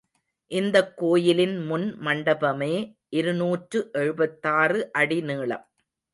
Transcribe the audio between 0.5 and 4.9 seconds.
இந்தக் கோயிலின் முன் மண்டபமே இருநூற்று எழுபத்தாறு